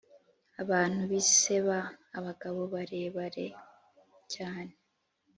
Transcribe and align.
abantu 0.61 1.01
b’i 1.09 1.21
seba, 1.35 1.79
abagabo 2.17 2.61
barebare 2.73 3.45
cyane, 4.33 4.73